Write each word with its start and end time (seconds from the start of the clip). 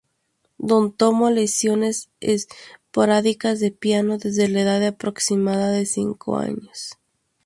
Don 0.57 0.91
tomó 0.97 1.29
lecciones 1.29 2.09
esporádicas 2.21 3.59
de 3.59 3.69
piano 3.69 4.17
desde 4.17 4.47
la 4.49 4.61
edad 4.61 4.79
de 4.79 4.87
aproximada 4.87 5.69
de 5.69 5.85
cinco 5.85 6.37
años. 6.39 6.95